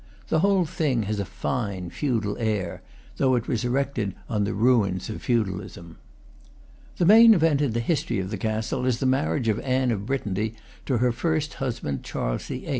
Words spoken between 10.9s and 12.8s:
her first husband, Charles VIII.